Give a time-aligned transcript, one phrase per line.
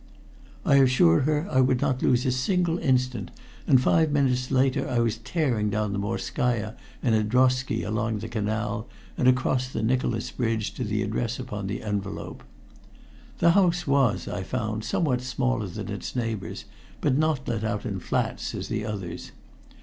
[0.65, 3.29] I assured her I would not lose a single instant,
[3.67, 8.27] and five minutes later I was tearing down the Morskaya in a drosky along the
[8.27, 12.43] canal and across the Nicholas Bridge to the address upon the envelope.
[13.37, 16.65] The house was, I found, somewhat smaller than its neighbors,
[16.99, 19.31] but not let out in flats as the others.